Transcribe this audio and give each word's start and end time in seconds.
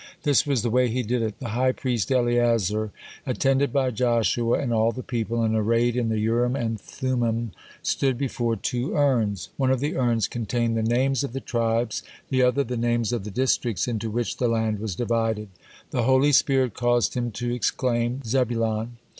This 0.23 0.47
was 0.47 0.63
the 0.63 0.71
way 0.71 0.87
he 0.89 1.03
did 1.03 1.21
it. 1.21 1.37
The 1.37 1.49
high 1.49 1.73
priest 1.73 2.09
Eleazar, 2.11 2.91
attended 3.23 3.71
by 3.71 3.91
Joshua 3.91 4.57
and 4.57 4.73
all 4.73 4.91
the 4.91 5.03
people, 5.03 5.43
and 5.43 5.55
arrayed 5.55 5.95
in 5.95 6.09
the 6.09 6.17
Urim 6.17 6.55
and 6.55 6.81
Thummim, 6.81 7.51
stood 7.83 8.17
before 8.17 8.55
two 8.55 8.95
urns. 8.95 9.49
One 9.57 9.69
of 9.69 9.79
the 9.79 9.95
urns 9.95 10.27
contained 10.27 10.75
the 10.75 10.81
names 10.81 11.23
of 11.23 11.33
the 11.33 11.39
tribes, 11.39 12.01
the 12.29 12.41
other 12.41 12.63
the 12.63 12.77
names 12.77 13.13
of 13.13 13.25
the 13.25 13.29
districts 13.29 13.87
into 13.87 14.09
which 14.09 14.37
the 14.37 14.47
land 14.47 14.79
was 14.79 14.95
divided. 14.95 15.49
The 15.91 16.01
holy 16.01 16.31
spirit 16.31 16.73
caused 16.73 17.13
him 17.13 17.29
to 17.33 17.53
exclaims 17.53 18.25
"Zebulon." 18.27 18.97